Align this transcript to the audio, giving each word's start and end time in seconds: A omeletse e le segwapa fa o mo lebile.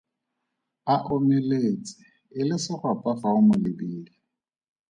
A 0.93 0.95
omeletse 1.15 1.93
e 2.37 2.39
le 2.47 2.55
segwapa 2.63 3.11
fa 3.21 3.29
o 3.37 3.41
mo 3.47 3.55
lebile. 3.63 4.13